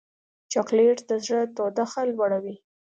چاکلېټ 0.51 0.97
د 1.09 1.11
زړه 1.25 1.41
تودوخه 1.55 2.01
لوړوي. 2.11 2.55